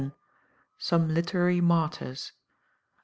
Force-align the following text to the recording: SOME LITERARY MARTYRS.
SOME 0.79 1.09
LITERARY 1.09 1.61
MARTYRS. 1.61 2.31